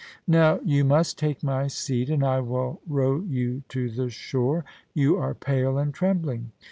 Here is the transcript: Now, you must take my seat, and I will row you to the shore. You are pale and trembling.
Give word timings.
Now, 0.27 0.59
you 0.65 0.83
must 0.83 1.19
take 1.19 1.43
my 1.43 1.67
seat, 1.67 2.09
and 2.09 2.23
I 2.23 2.39
will 2.39 2.81
row 2.87 3.19
you 3.21 3.61
to 3.69 3.87
the 3.87 4.09
shore. 4.09 4.65
You 4.95 5.17
are 5.19 5.35
pale 5.35 5.77
and 5.77 5.93
trembling. 5.93 6.53